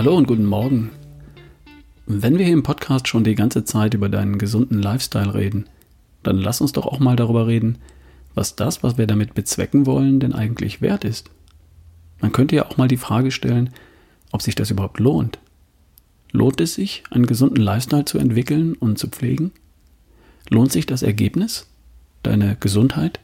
Hallo 0.00 0.16
und 0.16 0.26
guten 0.26 0.46
Morgen. 0.46 0.92
Wenn 2.06 2.38
wir 2.38 2.46
hier 2.46 2.54
im 2.54 2.62
Podcast 2.62 3.06
schon 3.06 3.22
die 3.22 3.34
ganze 3.34 3.64
Zeit 3.64 3.92
über 3.92 4.08
deinen 4.08 4.38
gesunden 4.38 4.80
Lifestyle 4.80 5.34
reden, 5.34 5.66
dann 6.22 6.38
lass 6.38 6.62
uns 6.62 6.72
doch 6.72 6.86
auch 6.86 7.00
mal 7.00 7.16
darüber 7.16 7.46
reden, 7.46 7.76
was 8.34 8.56
das, 8.56 8.82
was 8.82 8.96
wir 8.96 9.06
damit 9.06 9.34
bezwecken 9.34 9.84
wollen, 9.84 10.18
denn 10.18 10.32
eigentlich 10.32 10.80
wert 10.80 11.04
ist. 11.04 11.28
Man 12.18 12.32
könnte 12.32 12.56
ja 12.56 12.64
auch 12.64 12.78
mal 12.78 12.88
die 12.88 12.96
Frage 12.96 13.30
stellen, 13.30 13.74
ob 14.32 14.40
sich 14.40 14.54
das 14.54 14.70
überhaupt 14.70 15.00
lohnt. 15.00 15.38
Lohnt 16.32 16.62
es 16.62 16.72
sich, 16.72 17.02
einen 17.10 17.26
gesunden 17.26 17.62
Lifestyle 17.62 18.06
zu 18.06 18.16
entwickeln 18.16 18.72
und 18.72 18.98
zu 18.98 19.06
pflegen? 19.06 19.52
Lohnt 20.48 20.72
sich 20.72 20.86
das 20.86 21.02
Ergebnis? 21.02 21.66
Deine 22.22 22.56
Gesundheit? 22.58 23.20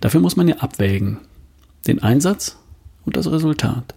Dafür 0.00 0.20
muss 0.20 0.36
man 0.36 0.48
ja 0.48 0.56
abwägen. 0.60 1.18
Den 1.86 2.02
Einsatz 2.02 2.56
und 3.04 3.18
das 3.18 3.30
Resultat. 3.30 3.94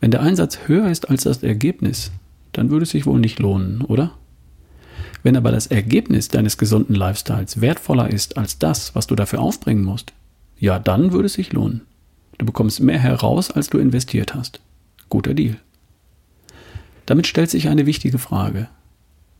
Wenn 0.00 0.10
der 0.10 0.20
Einsatz 0.22 0.60
höher 0.66 0.88
ist 0.90 1.10
als 1.10 1.24
das 1.24 1.42
Ergebnis, 1.42 2.12
dann 2.52 2.70
würde 2.70 2.84
es 2.84 2.90
sich 2.90 3.06
wohl 3.06 3.18
nicht 3.18 3.38
lohnen, 3.38 3.82
oder? 3.82 4.12
Wenn 5.22 5.36
aber 5.36 5.50
das 5.50 5.66
Ergebnis 5.66 6.28
deines 6.28 6.58
gesunden 6.58 6.94
Lifestyles 6.94 7.60
wertvoller 7.60 8.10
ist 8.10 8.36
als 8.36 8.58
das, 8.58 8.94
was 8.94 9.06
du 9.06 9.16
dafür 9.16 9.40
aufbringen 9.40 9.84
musst, 9.84 10.12
ja, 10.58 10.78
dann 10.78 11.12
würde 11.12 11.26
es 11.26 11.34
sich 11.34 11.52
lohnen. 11.52 11.82
Du 12.38 12.46
bekommst 12.46 12.80
mehr 12.80 12.98
heraus, 12.98 13.50
als 13.50 13.68
du 13.68 13.78
investiert 13.78 14.34
hast. 14.34 14.60
Guter 15.08 15.34
Deal. 15.34 15.56
Damit 17.06 17.26
stellt 17.26 17.50
sich 17.50 17.68
eine 17.68 17.86
wichtige 17.86 18.18
Frage. 18.18 18.68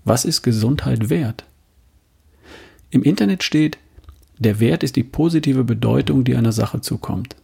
Was 0.05 0.25
ist 0.25 0.43
Gesundheit 0.43 1.11
wert? 1.11 1.45
Im 2.91 3.03
Internet 3.03 3.43
steht, 3.43 3.79
der 4.39 4.61
Wert 4.61 4.83
ist 4.83 4.97
die 4.97 5.05
positive 5.05 5.65
Bedeutung, 5.65 6.25
die 6.25 6.37
einer 6.37 6.53
Sache 6.53 6.81
zukommt. 6.81 7.37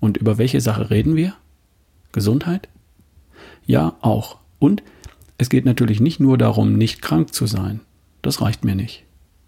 Und 0.00 0.16
über 0.16 0.38
welche 0.38 0.60
Sache 0.60 0.90
reden 0.90 1.16
wir? 1.16 1.34
Gesundheit? 2.12 2.68
Ja, 3.66 3.96
auch. 4.00 4.38
Und 4.58 4.82
es 5.36 5.48
geht 5.48 5.64
natürlich 5.64 6.00
nicht 6.00 6.20
nur 6.20 6.38
darum, 6.38 6.74
nicht 6.74 7.02
krank 7.02 7.34
zu 7.34 7.46
sein. 7.46 7.80
Das 8.22 8.40
reicht 8.40 8.64
mir 8.64 8.74
nicht. 8.74 9.04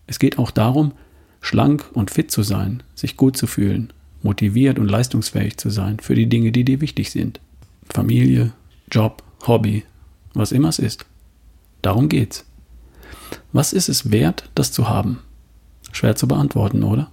Es 0.06 0.18
geht 0.18 0.38
auch 0.38 0.50
darum, 0.50 0.92
schlank 1.40 1.84
und 1.94 2.10
fit 2.10 2.30
zu 2.30 2.42
sein, 2.42 2.82
sich 2.94 3.16
gut 3.16 3.36
zu 3.36 3.46
fühlen, 3.46 3.92
motiviert 4.22 4.78
und 4.78 4.88
leistungsfähig 4.88 5.56
zu 5.56 5.70
sein 5.70 5.98
für 5.98 6.14
die 6.14 6.28
Dinge, 6.28 6.52
die 6.52 6.64
dir 6.64 6.80
wichtig 6.80 7.10
sind. 7.10 7.40
Familie, 7.88 8.52
Job, 8.90 9.22
Hobby, 9.46 9.84
was 10.34 10.52
immer 10.52 10.68
es 10.68 10.78
ist. 10.78 11.06
Darum 11.82 12.08
geht's. 12.08 12.44
Was 13.52 13.72
ist 13.72 13.88
es 13.88 14.10
wert, 14.10 14.50
das 14.54 14.72
zu 14.72 14.88
haben? 14.88 15.20
Schwer 15.92 16.14
zu 16.14 16.28
beantworten, 16.28 16.82
oder? 16.82 17.10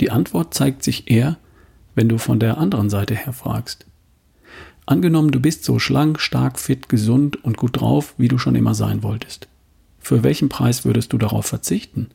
Die 0.00 0.10
Antwort 0.10 0.52
zeigt 0.54 0.82
sich 0.82 1.10
eher, 1.10 1.38
wenn 1.94 2.08
du 2.08 2.18
von 2.18 2.40
der 2.40 2.58
anderen 2.58 2.90
Seite 2.90 3.14
her 3.14 3.32
fragst. 3.32 3.86
Angenommen, 4.86 5.30
du 5.30 5.40
bist 5.40 5.64
so 5.64 5.78
schlank, 5.78 6.20
stark, 6.20 6.58
fit, 6.58 6.88
gesund 6.88 7.42
und 7.42 7.56
gut 7.56 7.80
drauf, 7.80 8.14
wie 8.18 8.28
du 8.28 8.36
schon 8.36 8.54
immer 8.54 8.74
sein 8.74 9.02
wolltest. 9.02 9.48
Für 9.98 10.22
welchen 10.22 10.50
Preis 10.50 10.84
würdest 10.84 11.12
du 11.12 11.18
darauf 11.18 11.46
verzichten? 11.46 12.08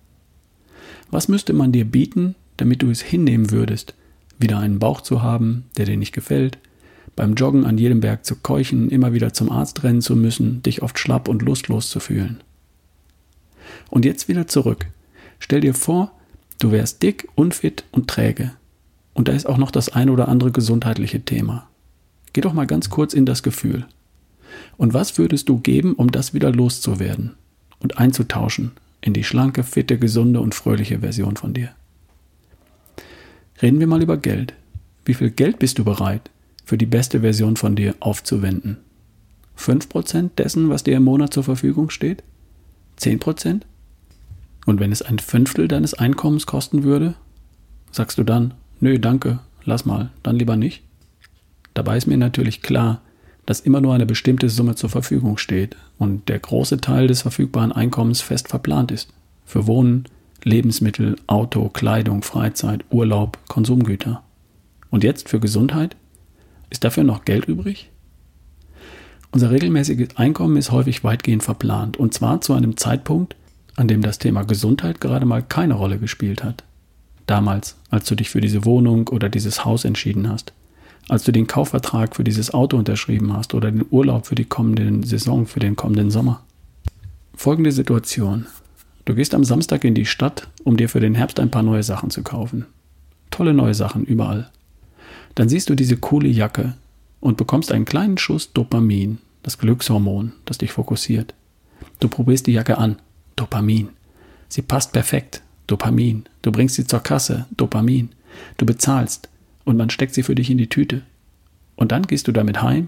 Was 1.10 1.28
müsste 1.28 1.54
man 1.54 1.72
dir 1.72 1.86
bieten, 1.86 2.36
damit 2.58 2.84
du 2.84 2.92
es 2.92 3.02
hinnehmen 3.02 3.50
würdest, 3.50 3.96
wieder 4.38 4.60
einen 4.60 4.78
Bauch 4.78 5.02
zu 5.02 5.24
haben, 5.24 5.66
der 5.78 5.86
dir 5.86 5.98
nicht 5.98 6.14
gefällt, 6.14 6.60
beim 7.16 7.34
Joggen 7.34 7.66
an 7.66 7.80
jedem 7.80 8.02
Berg 8.02 8.24
zu 8.26 8.36
keuchen, 8.36 8.92
immer 8.92 9.14
wieder 9.14 9.34
zum 9.34 9.52
Arzt 9.52 9.84
rennen 9.84 10.02
zu 10.02 10.16
müssen, 10.16 10.62
dich 10.62 10.84
oft 10.84 11.00
schlapp 11.00 11.28
und 11.28 11.42
lustlos 11.42 11.90
zu 11.90 12.00
fühlen? 12.00 12.42
Und 13.90 14.06
jetzt 14.06 14.28
wieder 14.28 14.48
zurück. 14.48 14.86
Stell 15.40 15.62
dir 15.62 15.74
vor, 15.74 16.12
du 16.60 16.72
wärst 16.72 17.02
dick, 17.02 17.28
unfit 17.34 17.86
und 17.92 18.08
träge. 18.08 18.52
Und 19.14 19.28
da 19.28 19.34
ist 19.34 19.48
auch 19.48 19.58
noch 19.58 19.72
das 19.72 19.90
ein 19.90 20.12
oder 20.12 20.28
andere 20.28 20.52
gesundheitliche 20.52 21.22
Thema. 21.22 21.69
Geh 22.34 22.42
doch 22.42 22.54
mal 22.54 22.68
ganz 22.68 22.90
kurz 22.90 23.14
in 23.14 23.26
das 23.26 23.44
Gefühl. 23.44 23.86
Und 24.78 24.94
was 24.94 25.18
würdest 25.18 25.50
du 25.50 25.60
geben, 25.60 25.94
um 25.94 26.12
das 26.12 26.34
wieder 26.34 26.52
loszuwerden 26.52 27.36
und 27.80 27.98
einzutauschen 27.98 28.72
in 29.02 29.14
die 29.14 29.24
schlanke, 29.24 29.64
fitte, 29.64 29.98
gesunde 29.98 30.42
und 30.42 30.56
fröhliche 30.56 31.00
Version 31.00 31.38
von 31.38 31.54
dir? 31.54 31.72
Reden 33.62 33.80
wir 33.80 33.88
mal 33.88 34.02
über 34.02 34.18
Geld. 34.18 34.54
Wie 35.06 35.14
viel 35.14 35.32
Geld 35.32 35.60
bist 35.60 35.80
du 35.80 35.84
bereit, 35.84 36.30
für 36.64 36.78
die 36.78 36.86
beste 36.86 37.22
Version 37.22 37.58
von 37.58 37.76
dir 37.76 37.96
aufzuwenden? 38.00 38.78
5% 39.58 40.30
dessen, 40.38 40.70
was 40.70 40.84
dir 40.84 40.98
im 40.98 41.04
Monat 41.04 41.34
zur 41.34 41.44
Verfügung 41.44 41.90
steht? 41.90 42.24
10%? 43.00 43.62
Und 44.66 44.80
wenn 44.80 44.92
es 44.92 45.02
ein 45.02 45.20
Fünftel 45.20 45.68
deines 45.68 45.94
Einkommens 45.94 46.46
kosten 46.46 46.84
würde, 46.84 47.16
sagst 47.92 48.18
du 48.18 48.24
dann, 48.24 48.54
nö, 48.80 49.00
danke, 49.00 49.40
lass 49.66 49.86
mal, 49.86 50.12
dann 50.24 50.38
lieber 50.38 50.56
nicht? 50.56 50.84
Dabei 51.80 51.96
ist 51.96 52.08
mir 52.08 52.18
natürlich 52.18 52.62
klar, 52.62 53.00
dass 53.46 53.62
immer 53.62 53.80
nur 53.80 53.94
eine 53.94 54.06
bestimmte 54.06 54.50
Summe 54.50 54.76
zur 54.76 54.90
Verfügung 54.90 55.38
steht 55.38 55.78
und 55.98 56.28
der 56.28 56.38
große 56.38 56.82
Teil 56.82 57.08
des 57.08 57.22
verfügbaren 57.22 57.72
Einkommens 57.72 58.20
fest 58.20 58.50
verplant 58.50 58.92
ist. 58.92 59.14
Für 59.46 59.66
Wohnen, 59.66 60.04
Lebensmittel, 60.44 61.16
Auto, 61.28 61.70
Kleidung, 61.70 62.22
Freizeit, 62.22 62.84
Urlaub, 62.90 63.38
Konsumgüter. 63.48 64.24
Und 64.90 65.06
jetzt 65.06 65.30
für 65.30 65.40
Gesundheit? 65.40 65.96
Ist 66.70 66.84
dafür 66.84 67.06
noch 67.06 67.24
Geld 67.24 67.46
übrig? 67.46 67.90
Unser 69.32 69.50
regelmäßiges 69.50 70.18
Einkommen 70.18 70.58
ist 70.58 70.72
häufig 70.72 71.06
weitgehend 71.06 71.44
verplant 71.44 71.96
und 71.96 72.14
zwar 72.14 72.42
zu 72.42 72.52
einem 72.52 72.76
Zeitpunkt, 72.76 73.38
an 73.78 73.88
dem 73.88 74.02
das 74.02 74.20
Thema 74.20 74.44
Gesundheit 74.44 75.00
gerade 75.00 75.26
mal 75.26 75.44
keine 75.44 75.76
Rolle 75.76 75.98
gespielt 75.98 76.44
hat. 76.44 76.66
Damals, 77.26 77.78
als 77.90 78.04
du 78.04 78.16
dich 78.16 78.30
für 78.30 78.42
diese 78.42 78.66
Wohnung 78.66 79.08
oder 79.08 79.30
dieses 79.30 79.64
Haus 79.64 79.86
entschieden 79.86 80.28
hast, 80.28 80.52
als 81.10 81.24
du 81.24 81.32
den 81.32 81.48
Kaufvertrag 81.48 82.16
für 82.16 82.24
dieses 82.24 82.54
Auto 82.54 82.78
unterschrieben 82.78 83.34
hast 83.34 83.54
oder 83.54 83.72
den 83.72 83.86
Urlaub 83.90 84.28
für 84.28 84.36
die 84.36 84.46
kommende 84.46 85.06
Saison, 85.06 85.46
für 85.46 85.60
den 85.60 85.76
kommenden 85.76 86.12
Sommer. 86.12 86.44
Folgende 87.36 87.72
Situation. 87.72 88.46
Du 89.06 89.16
gehst 89.16 89.34
am 89.34 89.44
Samstag 89.44 89.84
in 89.84 89.96
die 89.96 90.06
Stadt, 90.06 90.48
um 90.64 90.78
dir 90.78 90.88
für 90.88 91.00
den 91.00 91.16
Herbst 91.16 91.40
ein 91.40 91.52
paar 91.52 91.64
neue 91.64 91.84
Sachen 91.84 92.12
zu 92.12 92.22
kaufen. 92.22 92.66
Tolle 93.32 93.54
neue 93.54 93.74
Sachen 93.74 94.06
überall. 94.06 94.50
Dann 95.36 95.50
siehst 95.50 95.70
du 95.70 95.76
diese 95.76 95.98
coole 95.98 96.28
Jacke 96.28 96.76
und 97.20 97.38
bekommst 97.38 97.72
einen 97.72 97.86
kleinen 97.86 98.18
Schuss 98.18 98.54
Dopamin, 98.54 99.18
das 99.42 99.58
Glückshormon, 99.58 100.34
das 100.46 100.58
dich 100.58 100.72
fokussiert. 100.72 101.34
Du 102.00 102.08
probierst 102.08 102.48
die 102.48 102.54
Jacke 102.54 102.78
an 102.78 102.98
Dopamin. 103.36 103.90
Sie 104.48 104.62
passt 104.62 104.92
perfekt. 104.92 105.42
Dopamin. 105.68 106.26
Du 106.42 106.52
bringst 106.52 106.76
sie 106.76 106.86
zur 106.86 107.00
Kasse. 107.00 107.46
Dopamin. 107.56 108.10
Du 108.58 108.66
bezahlst 108.66 109.30
und 109.70 109.78
man 109.78 109.92
steckt 109.92 110.16
sie 110.16 110.24
für 110.24 110.34
dich 110.34 110.50
in 110.50 110.58
die 110.58 110.68
Tüte. 110.68 111.04
Und 111.76 111.92
dann 111.92 112.02
gehst 112.02 112.28
du 112.28 112.32
damit 112.32 112.64
heim 112.64 112.88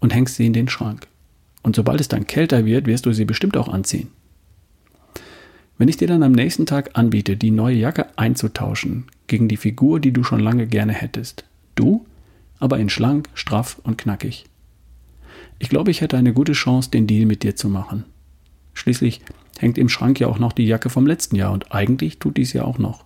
und 0.00 0.14
hängst 0.14 0.36
sie 0.36 0.46
in 0.46 0.54
den 0.54 0.66
Schrank. 0.66 1.06
Und 1.62 1.76
sobald 1.76 2.00
es 2.00 2.08
dann 2.08 2.26
kälter 2.26 2.64
wird, 2.64 2.86
wirst 2.86 3.04
du 3.04 3.12
sie 3.12 3.26
bestimmt 3.26 3.54
auch 3.54 3.68
anziehen. 3.68 4.08
Wenn 5.76 5.88
ich 5.88 5.98
dir 5.98 6.08
dann 6.08 6.22
am 6.22 6.32
nächsten 6.32 6.64
Tag 6.64 6.92
anbiete, 6.94 7.36
die 7.36 7.50
neue 7.50 7.76
Jacke 7.76 8.06
einzutauschen 8.16 9.04
gegen 9.26 9.46
die 9.46 9.58
Figur, 9.58 10.00
die 10.00 10.12
du 10.12 10.24
schon 10.24 10.40
lange 10.40 10.66
gerne 10.66 10.94
hättest, 10.94 11.44
du, 11.74 12.06
aber 12.58 12.78
in 12.78 12.88
schlank, 12.88 13.28
straff 13.34 13.78
und 13.82 13.98
knackig. 13.98 14.46
Ich 15.58 15.68
glaube, 15.68 15.90
ich 15.90 16.00
hätte 16.00 16.16
eine 16.16 16.32
gute 16.32 16.52
Chance, 16.52 16.90
den 16.90 17.06
Deal 17.06 17.26
mit 17.26 17.42
dir 17.42 17.56
zu 17.56 17.68
machen. 17.68 18.04
Schließlich 18.72 19.20
hängt 19.58 19.76
im 19.76 19.90
Schrank 19.90 20.18
ja 20.18 20.28
auch 20.28 20.38
noch 20.38 20.54
die 20.54 20.66
Jacke 20.66 20.88
vom 20.88 21.06
letzten 21.06 21.36
Jahr 21.36 21.52
und 21.52 21.72
eigentlich 21.72 22.20
tut 22.20 22.38
dies 22.38 22.54
ja 22.54 22.64
auch 22.64 22.78
noch. 22.78 23.04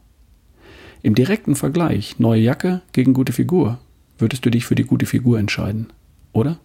Im 1.06 1.14
direkten 1.14 1.54
Vergleich 1.54 2.18
neue 2.18 2.40
Jacke 2.40 2.82
gegen 2.90 3.14
gute 3.14 3.32
Figur 3.32 3.78
würdest 4.18 4.44
du 4.44 4.50
dich 4.50 4.66
für 4.66 4.74
die 4.74 4.82
gute 4.82 5.06
Figur 5.06 5.38
entscheiden, 5.38 5.92
oder? 6.32 6.58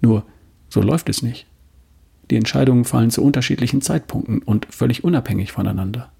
Nur, 0.00 0.24
so 0.70 0.80
läuft 0.80 1.10
es 1.10 1.20
nicht. 1.20 1.46
Die 2.30 2.36
Entscheidungen 2.36 2.86
fallen 2.86 3.10
zu 3.10 3.22
unterschiedlichen 3.22 3.82
Zeitpunkten 3.82 4.38
und 4.38 4.66
völlig 4.70 5.04
unabhängig 5.04 5.52
voneinander. 5.52 6.10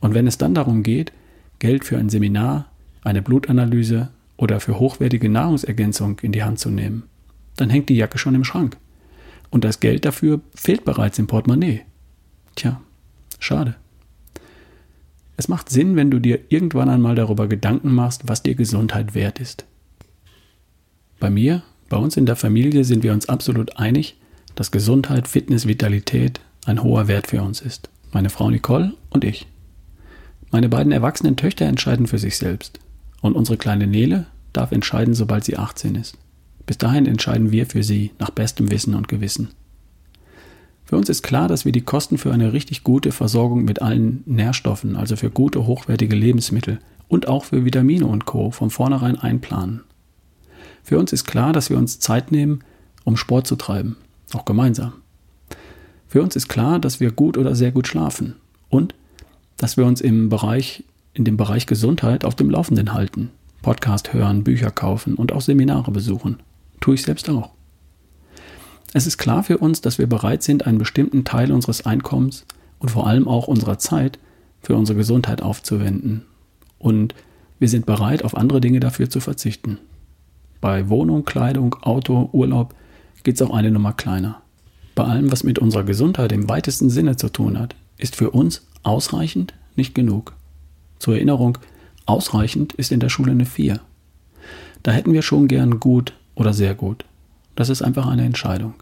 Und 0.00 0.12
wenn 0.12 0.26
es 0.26 0.36
dann 0.36 0.52
darum 0.52 0.82
geht, 0.82 1.12
Geld 1.60 1.84
für 1.84 1.96
ein 1.96 2.08
Seminar, 2.08 2.66
eine 3.04 3.22
Blutanalyse 3.22 4.08
oder 4.36 4.58
für 4.58 4.80
hochwertige 4.80 5.28
Nahrungsergänzung 5.28 6.18
in 6.22 6.32
die 6.32 6.42
Hand 6.42 6.58
zu 6.58 6.70
nehmen, 6.70 7.04
dann 7.54 7.70
hängt 7.70 7.88
die 7.88 7.94
Jacke 7.94 8.18
schon 8.18 8.34
im 8.34 8.42
Schrank. 8.42 8.78
Und 9.50 9.62
das 9.62 9.78
Geld 9.78 10.04
dafür 10.04 10.40
fehlt 10.56 10.84
bereits 10.84 11.20
im 11.20 11.28
Portemonnaie. 11.28 11.82
Tja, 12.56 12.80
schade. 13.38 13.76
Es 15.40 15.48
macht 15.48 15.70
Sinn, 15.70 15.96
wenn 15.96 16.10
du 16.10 16.18
dir 16.18 16.38
irgendwann 16.50 16.90
einmal 16.90 17.14
darüber 17.14 17.48
Gedanken 17.48 17.94
machst, 17.94 18.28
was 18.28 18.42
dir 18.42 18.54
Gesundheit 18.54 19.14
wert 19.14 19.38
ist. 19.40 19.64
Bei 21.18 21.30
mir, 21.30 21.62
bei 21.88 21.96
uns 21.96 22.18
in 22.18 22.26
der 22.26 22.36
Familie 22.36 22.84
sind 22.84 23.02
wir 23.02 23.14
uns 23.14 23.26
absolut 23.26 23.78
einig, 23.78 24.18
dass 24.54 24.70
Gesundheit, 24.70 25.28
Fitness, 25.28 25.66
Vitalität 25.66 26.42
ein 26.66 26.82
hoher 26.82 27.08
Wert 27.08 27.28
für 27.28 27.40
uns 27.40 27.62
ist. 27.62 27.88
Meine 28.12 28.28
Frau 28.28 28.50
Nicole 28.50 28.92
und 29.08 29.24
ich. 29.24 29.46
Meine 30.50 30.68
beiden 30.68 30.92
erwachsenen 30.92 31.36
Töchter 31.36 31.64
entscheiden 31.64 32.06
für 32.06 32.18
sich 32.18 32.36
selbst. 32.36 32.78
Und 33.22 33.34
unsere 33.34 33.56
kleine 33.56 33.86
Nele 33.86 34.26
darf 34.52 34.72
entscheiden, 34.72 35.14
sobald 35.14 35.44
sie 35.44 35.56
18 35.56 35.94
ist. 35.94 36.18
Bis 36.66 36.76
dahin 36.76 37.06
entscheiden 37.06 37.50
wir 37.50 37.64
für 37.64 37.82
sie 37.82 38.10
nach 38.18 38.28
bestem 38.28 38.70
Wissen 38.70 38.94
und 38.94 39.08
Gewissen. 39.08 39.48
Für 40.90 40.96
uns 40.96 41.08
ist 41.08 41.22
klar, 41.22 41.46
dass 41.46 41.64
wir 41.64 41.70
die 41.70 41.82
Kosten 41.82 42.18
für 42.18 42.32
eine 42.32 42.52
richtig 42.52 42.82
gute 42.82 43.12
Versorgung 43.12 43.64
mit 43.64 43.80
allen 43.80 44.24
Nährstoffen, 44.26 44.96
also 44.96 45.14
für 45.14 45.30
gute, 45.30 45.64
hochwertige 45.64 46.16
Lebensmittel 46.16 46.80
und 47.06 47.28
auch 47.28 47.44
für 47.44 47.64
Vitamine 47.64 48.06
und 48.06 48.24
Co. 48.24 48.50
von 48.50 48.70
vornherein 48.70 49.16
einplanen. 49.16 49.82
Für 50.82 50.98
uns 50.98 51.12
ist 51.12 51.26
klar, 51.26 51.52
dass 51.52 51.70
wir 51.70 51.78
uns 51.78 52.00
Zeit 52.00 52.32
nehmen, 52.32 52.64
um 53.04 53.16
Sport 53.16 53.46
zu 53.46 53.54
treiben, 53.54 53.98
auch 54.32 54.44
gemeinsam. 54.44 54.94
Für 56.08 56.22
uns 56.22 56.34
ist 56.34 56.48
klar, 56.48 56.80
dass 56.80 56.98
wir 56.98 57.12
gut 57.12 57.38
oder 57.38 57.54
sehr 57.54 57.70
gut 57.70 57.86
schlafen 57.86 58.34
und 58.68 58.96
dass 59.58 59.76
wir 59.76 59.86
uns 59.86 60.00
im 60.00 60.28
Bereich, 60.28 60.82
in 61.14 61.24
dem 61.24 61.36
Bereich 61.36 61.66
Gesundheit 61.66 62.24
auf 62.24 62.34
dem 62.34 62.50
Laufenden 62.50 62.94
halten. 62.94 63.30
Podcast 63.62 64.12
hören, 64.12 64.42
Bücher 64.42 64.72
kaufen 64.72 65.14
und 65.14 65.30
auch 65.30 65.40
Seminare 65.40 65.92
besuchen. 65.92 66.40
Tue 66.80 66.94
ich 66.96 67.02
selbst 67.02 67.30
auch. 67.30 67.50
Es 68.92 69.06
ist 69.06 69.18
klar 69.18 69.42
für 69.42 69.58
uns, 69.58 69.80
dass 69.80 69.98
wir 69.98 70.08
bereit 70.08 70.42
sind, 70.42 70.66
einen 70.66 70.78
bestimmten 70.78 71.24
Teil 71.24 71.52
unseres 71.52 71.86
Einkommens 71.86 72.44
und 72.80 72.90
vor 72.90 73.06
allem 73.06 73.28
auch 73.28 73.46
unserer 73.46 73.78
Zeit 73.78 74.18
für 74.62 74.76
unsere 74.76 74.98
Gesundheit 74.98 75.42
aufzuwenden. 75.42 76.22
Und 76.78 77.14
wir 77.58 77.68
sind 77.68 77.86
bereit, 77.86 78.24
auf 78.24 78.36
andere 78.36 78.60
Dinge 78.60 78.80
dafür 78.80 79.08
zu 79.08 79.20
verzichten. 79.20 79.78
Bei 80.60 80.88
Wohnung, 80.88 81.24
Kleidung, 81.24 81.74
Auto, 81.82 82.28
Urlaub 82.32 82.74
geht 83.22 83.36
es 83.36 83.42
auch 83.42 83.54
eine 83.54 83.70
Nummer 83.70 83.92
kleiner. 83.92 84.42
Bei 84.94 85.04
allem, 85.04 85.30
was 85.30 85.44
mit 85.44 85.58
unserer 85.58 85.84
Gesundheit 85.84 86.32
im 86.32 86.48
weitesten 86.48 86.90
Sinne 86.90 87.16
zu 87.16 87.28
tun 87.28 87.58
hat, 87.58 87.76
ist 87.96 88.16
für 88.16 88.30
uns 88.30 88.66
ausreichend 88.82 89.54
nicht 89.76 89.94
genug. 89.94 90.34
Zur 90.98 91.14
Erinnerung, 91.14 91.58
ausreichend 92.06 92.72
ist 92.74 92.92
in 92.92 93.00
der 93.00 93.08
Schule 93.08 93.32
eine 93.32 93.46
4. 93.46 93.80
Da 94.82 94.90
hätten 94.90 95.12
wir 95.12 95.22
schon 95.22 95.48
gern 95.48 95.80
gut 95.80 96.14
oder 96.34 96.52
sehr 96.52 96.74
gut. 96.74 97.04
Das 97.56 97.68
ist 97.68 97.82
einfach 97.82 98.06
eine 98.06 98.24
Entscheidung. 98.24 98.74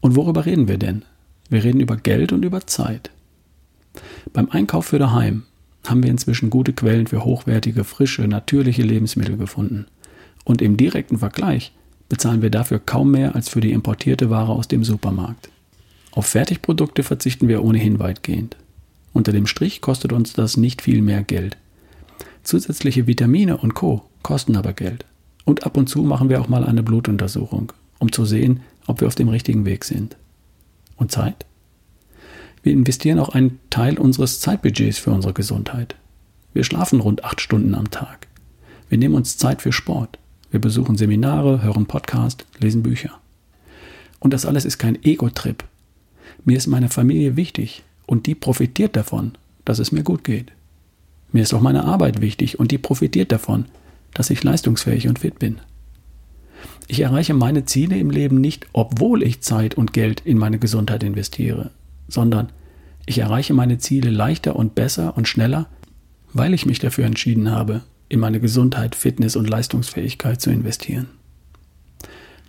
Und 0.00 0.16
worüber 0.16 0.46
reden 0.46 0.68
wir 0.68 0.78
denn? 0.78 1.02
Wir 1.48 1.64
reden 1.64 1.80
über 1.80 1.96
Geld 1.96 2.32
und 2.32 2.44
über 2.44 2.66
Zeit. 2.66 3.10
Beim 4.32 4.50
Einkauf 4.50 4.86
für 4.86 4.98
daheim 4.98 5.44
haben 5.86 6.02
wir 6.02 6.10
inzwischen 6.10 6.50
gute 6.50 6.72
Quellen 6.72 7.06
für 7.06 7.24
hochwertige, 7.24 7.84
frische, 7.84 8.26
natürliche 8.26 8.82
Lebensmittel 8.82 9.36
gefunden. 9.36 9.86
Und 10.44 10.62
im 10.62 10.76
direkten 10.76 11.18
Vergleich 11.18 11.72
bezahlen 12.08 12.42
wir 12.42 12.50
dafür 12.50 12.78
kaum 12.78 13.12
mehr 13.12 13.34
als 13.34 13.48
für 13.48 13.60
die 13.60 13.72
importierte 13.72 14.30
Ware 14.30 14.52
aus 14.52 14.68
dem 14.68 14.84
Supermarkt. 14.84 15.48
Auf 16.12 16.26
Fertigprodukte 16.26 17.02
verzichten 17.02 17.48
wir 17.48 17.64
ohnehin 17.64 17.98
weitgehend. 17.98 18.56
Unter 19.12 19.32
dem 19.32 19.46
Strich 19.46 19.80
kostet 19.80 20.12
uns 20.12 20.32
das 20.32 20.56
nicht 20.56 20.82
viel 20.82 21.02
mehr 21.02 21.22
Geld. 21.22 21.56
Zusätzliche 22.42 23.06
Vitamine 23.06 23.56
und 23.56 23.74
Co 23.74 24.04
kosten 24.22 24.56
aber 24.56 24.72
Geld. 24.72 25.04
Und 25.46 25.64
ab 25.64 25.76
und 25.78 25.88
zu 25.88 26.02
machen 26.02 26.28
wir 26.28 26.40
auch 26.40 26.48
mal 26.48 26.64
eine 26.64 26.82
Blutuntersuchung, 26.82 27.72
um 28.00 28.12
zu 28.12 28.26
sehen, 28.26 28.60
ob 28.86 29.00
wir 29.00 29.06
auf 29.06 29.14
dem 29.14 29.28
richtigen 29.28 29.64
Weg 29.64 29.84
sind. 29.84 30.16
Und 30.96 31.12
Zeit? 31.12 31.46
Wir 32.62 32.72
investieren 32.72 33.20
auch 33.20 33.28
einen 33.28 33.60
Teil 33.70 33.96
unseres 33.96 34.40
Zeitbudgets 34.40 34.98
für 34.98 35.12
unsere 35.12 35.32
Gesundheit. 35.32 35.94
Wir 36.52 36.64
schlafen 36.64 37.00
rund 37.00 37.24
acht 37.24 37.40
Stunden 37.40 37.76
am 37.76 37.90
Tag. 37.90 38.26
Wir 38.88 38.98
nehmen 38.98 39.14
uns 39.14 39.38
Zeit 39.38 39.62
für 39.62 39.72
Sport. 39.72 40.18
Wir 40.50 40.60
besuchen 40.60 40.96
Seminare, 40.96 41.62
hören 41.62 41.86
Podcast, 41.86 42.44
lesen 42.58 42.82
Bücher. 42.82 43.12
Und 44.18 44.32
das 44.32 44.46
alles 44.46 44.64
ist 44.64 44.78
kein 44.78 45.00
Ego-Trip. 45.04 45.62
Mir 46.44 46.56
ist 46.56 46.66
meine 46.66 46.88
Familie 46.88 47.36
wichtig 47.36 47.84
und 48.06 48.26
die 48.26 48.34
profitiert 48.34 48.96
davon, 48.96 49.32
dass 49.64 49.78
es 49.78 49.92
mir 49.92 50.02
gut 50.02 50.24
geht. 50.24 50.50
Mir 51.30 51.42
ist 51.42 51.54
auch 51.54 51.60
meine 51.60 51.84
Arbeit 51.84 52.20
wichtig 52.20 52.58
und 52.58 52.72
die 52.72 52.78
profitiert 52.78 53.30
davon, 53.30 53.66
dass 54.16 54.30
ich 54.30 54.42
leistungsfähig 54.42 55.08
und 55.08 55.18
fit 55.18 55.38
bin. 55.38 55.60
Ich 56.88 57.00
erreiche 57.00 57.34
meine 57.34 57.66
Ziele 57.66 57.98
im 57.98 58.08
Leben 58.08 58.40
nicht, 58.40 58.66
obwohl 58.72 59.22
ich 59.22 59.42
Zeit 59.42 59.74
und 59.74 59.92
Geld 59.92 60.22
in 60.24 60.38
meine 60.38 60.58
Gesundheit 60.58 61.02
investiere, 61.02 61.70
sondern 62.08 62.48
ich 63.04 63.18
erreiche 63.18 63.52
meine 63.52 63.76
Ziele 63.76 64.08
leichter 64.08 64.56
und 64.56 64.74
besser 64.74 65.18
und 65.18 65.28
schneller, 65.28 65.66
weil 66.32 66.54
ich 66.54 66.64
mich 66.64 66.78
dafür 66.78 67.04
entschieden 67.04 67.50
habe, 67.50 67.82
in 68.08 68.18
meine 68.18 68.40
Gesundheit, 68.40 68.94
Fitness 68.94 69.36
und 69.36 69.50
Leistungsfähigkeit 69.50 70.40
zu 70.40 70.50
investieren. 70.50 71.08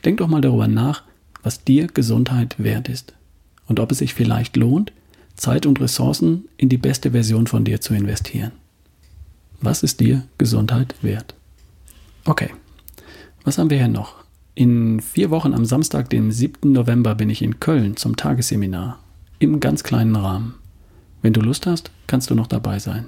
Denk 0.05 0.19
doch 0.19 0.27
mal 0.27 0.41
darüber 0.41 0.69
nach, 0.69 1.03
was 1.43 1.65
dir 1.65 1.87
Gesundheit 1.87 2.55
wert 2.57 2.87
ist 2.87 3.13
und 3.67 3.81
ob 3.81 3.91
es 3.91 3.97
sich 3.97 4.13
vielleicht 4.13 4.55
lohnt, 4.55 4.93
Zeit 5.35 5.65
und 5.65 5.81
Ressourcen 5.81 6.45
in 6.55 6.69
die 6.69 6.77
beste 6.77 7.11
Version 7.11 7.45
von 7.45 7.65
dir 7.65 7.81
zu 7.81 7.93
investieren. 7.93 8.53
Was 9.59 9.83
ist 9.83 9.99
dir 9.99 10.23
Gesundheit 10.37 10.95
wert? 11.01 11.36
Okay, 12.27 12.49
was 13.45 13.57
haben 13.57 13.69
wir 13.69 13.77
hier 13.77 13.87
noch? 13.87 14.15
In 14.53 14.99
vier 14.99 15.29
Wochen 15.29 15.53
am 15.53 15.63
Samstag, 15.63 16.09
den 16.09 16.29
7. 16.29 16.73
November, 16.73 17.15
bin 17.15 17.29
ich 17.29 17.41
in 17.41 17.61
Köln 17.61 17.95
zum 17.95 18.17
Tagesseminar 18.17 18.99
im 19.39 19.61
ganz 19.61 19.81
kleinen 19.81 20.13
Rahmen. 20.17 20.55
Wenn 21.21 21.31
du 21.31 21.39
Lust 21.39 21.65
hast, 21.67 21.89
kannst 22.05 22.29
du 22.29 22.35
noch 22.35 22.47
dabei 22.47 22.79
sein. 22.79 23.05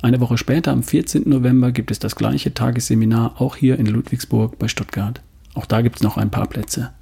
Eine 0.00 0.20
Woche 0.20 0.38
später, 0.38 0.72
am 0.72 0.82
14. 0.82 1.28
November, 1.28 1.70
gibt 1.70 1.90
es 1.90 1.98
das 1.98 2.16
gleiche 2.16 2.54
Tagesseminar 2.54 3.38
auch 3.42 3.56
hier 3.56 3.78
in 3.78 3.84
Ludwigsburg 3.84 4.58
bei 4.58 4.68
Stuttgart. 4.68 5.20
Auch 5.52 5.66
da 5.66 5.82
gibt 5.82 5.96
es 5.96 6.02
noch 6.02 6.16
ein 6.16 6.30
paar 6.30 6.46
Plätze. 6.46 6.92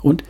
Und 0.00 0.24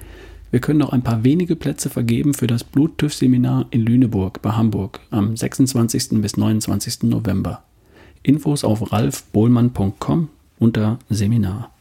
wir 0.51 0.59
können 0.59 0.81
noch 0.81 0.91
ein 0.91 1.03
paar 1.03 1.23
wenige 1.23 1.55
Plätze 1.55 1.91
vergeben 1.91 2.35
für 2.35 2.49
das 2.49 2.65
Bluttüff-Seminar 2.65 3.67
in 3.71 3.83
Lüneburg 3.83 4.43
bei 4.43 4.51
Hamburg 4.51 4.99
am 5.13 5.37
26. 5.37 6.21
bis 6.21 6.37
29. 6.37 7.05
November. 7.05 7.63
Infos 8.25 8.65
auf 8.65 8.91
ralfbohlmann.com 8.91 10.29
unter 10.61 11.01
Seminar. 11.09 11.73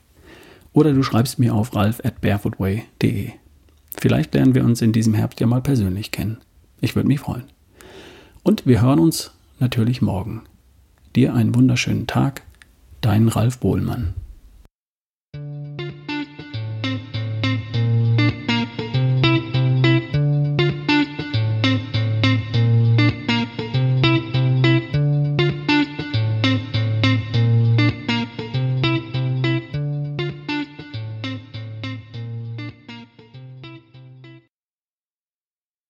Oder 0.73 0.93
du 0.93 1.03
schreibst 1.03 1.37
mir 1.37 1.53
auf 1.53 1.75
ralf 1.75 2.01
at 2.03 2.21
barefootway.de. 2.21 3.31
Vielleicht 3.99 4.33
lernen 4.33 4.55
wir 4.55 4.63
uns 4.63 4.81
in 4.81 4.93
diesem 4.93 5.13
Herbst 5.13 5.39
ja 5.39 5.45
mal 5.45 5.61
persönlich 5.61 6.09
kennen. 6.09 6.37
Ich 6.81 6.95
würde 6.95 7.07
mich 7.07 7.19
freuen. 7.19 7.43
Und 8.41 8.65
wir 8.65 8.81
hören 8.81 8.99
uns 8.99 9.31
natürlich 9.59 10.01
morgen. 10.01 10.43
Dir 11.15 11.33
einen 11.33 11.53
wunderschönen 11.53 12.07
Tag, 12.07 12.43
dein 13.01 13.27
Ralf 13.27 13.59
Bohlmann. 13.59 14.13